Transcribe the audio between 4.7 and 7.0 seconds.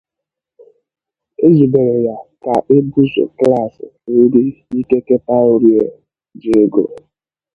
ikekataorie ji ego.